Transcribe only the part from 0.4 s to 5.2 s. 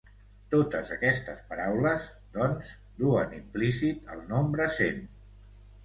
Totes aquestes paraules, doncs, duen implícit el nombre cent.